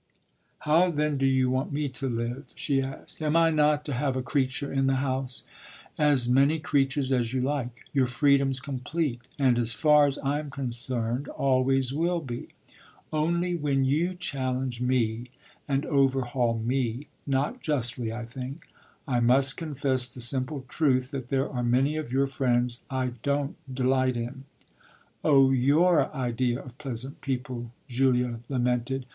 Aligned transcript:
"How 0.61 0.89
then 0.89 1.19
do 1.19 1.27
you 1.27 1.51
want 1.51 1.71
me 1.71 1.87
to 1.89 2.09
live?" 2.09 2.53
she 2.55 2.81
asked. 2.81 3.21
"Am 3.21 3.35
I 3.35 3.51
not 3.51 3.85
to 3.85 3.93
have 3.93 4.17
a 4.17 4.23
creature 4.23 4.73
in 4.73 4.87
the 4.87 4.95
house?" 4.95 5.43
"As 5.95 6.27
many 6.27 6.57
creatures 6.57 7.11
as 7.11 7.33
you 7.35 7.41
like. 7.41 7.81
Your 7.91 8.07
freedom's 8.07 8.59
complete 8.59 9.21
and, 9.37 9.59
as 9.59 9.73
far 9.73 10.07
as 10.07 10.17
I'm 10.23 10.49
concerned, 10.49 11.27
always 11.27 11.93
will 11.93 12.19
be. 12.19 12.47
Only 13.13 13.53
when 13.53 13.85
you 13.85 14.15
challenge 14.15 14.81
me 14.81 15.29
and 15.67 15.85
overhaul 15.85 16.57
me 16.57 17.05
not 17.27 17.61
justly, 17.61 18.11
I 18.11 18.25
think 18.25 18.69
I 19.07 19.19
must 19.19 19.55
confess 19.55 20.11
the 20.11 20.19
simple 20.19 20.65
truth, 20.67 21.11
that 21.11 21.27
there 21.29 21.47
are 21.47 21.61
many 21.61 21.95
of 21.95 22.11
your 22.11 22.25
friends 22.25 22.83
I 22.89 23.11
don't 23.21 23.55
delight 23.71 24.17
in." 24.17 24.45
"Oh 25.23 25.51
your 25.51 26.11
idea 26.11 26.59
of 26.63 26.75
pleasant 26.79 27.21
people!" 27.21 27.71
Julia 27.87 28.39
lamented. 28.49 29.05